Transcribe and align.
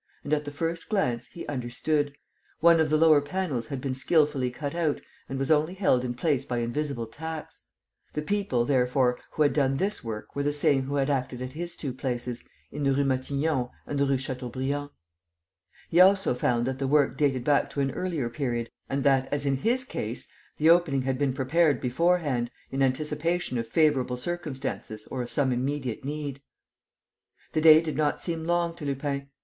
And, 0.23 0.33
at 0.33 0.45
the 0.45 0.51
first 0.51 0.89
glance, 0.89 1.27
he 1.27 1.45
understood: 1.45 2.15
one 2.59 2.79
of 2.79 2.89
the 2.89 2.97
lower 2.97 3.21
panels 3.21 3.67
had 3.67 3.79
been 3.79 3.93
skilfully 3.93 4.49
cut 4.49 4.73
out 4.73 4.99
and 5.29 5.37
was 5.37 5.51
only 5.51 5.75
held 5.75 6.03
in 6.03 6.15
place 6.15 6.43
by 6.43 6.57
invisible 6.57 7.05
tacks. 7.05 7.65
The 8.13 8.23
people, 8.23 8.65
therefore, 8.65 9.19
who 9.33 9.43
had 9.43 9.53
done 9.53 9.75
this 9.77 10.03
work 10.03 10.35
were 10.35 10.41
the 10.41 10.51
same 10.53 10.85
who 10.85 10.95
had 10.95 11.11
acted 11.11 11.39
at 11.39 11.51
his 11.51 11.75
two 11.75 11.93
places, 11.93 12.43
in 12.71 12.81
the 12.81 12.93
Rue 12.93 13.03
Matignon 13.03 13.69
and 13.85 13.99
the 13.99 14.07
Rue 14.07 14.17
Chateaubriand. 14.17 14.89
He 15.89 16.01
also 16.01 16.33
found 16.33 16.65
that 16.65 16.79
the 16.79 16.87
work 16.87 17.15
dated 17.15 17.43
back 17.43 17.69
to 17.69 17.79
an 17.79 17.91
earlier 17.91 18.27
period 18.27 18.71
and 18.89 19.03
that, 19.03 19.31
as 19.31 19.45
in 19.45 19.57
his 19.57 19.83
case, 19.85 20.27
the 20.57 20.67
opening 20.71 21.03
had 21.03 21.19
been 21.19 21.31
prepared 21.31 21.79
beforehand, 21.79 22.49
in 22.71 22.81
anticipation 22.81 23.59
of 23.59 23.67
favourable 23.67 24.17
circumstances 24.17 25.07
or 25.11 25.21
of 25.21 25.29
some 25.29 25.51
immediate 25.53 26.03
need. 26.03 26.41
The 27.51 27.61
day 27.61 27.81
did 27.81 27.97
not 27.97 28.19
seem 28.19 28.45
long 28.45 28.73
to 28.77 28.85
Lupin. 28.85 29.29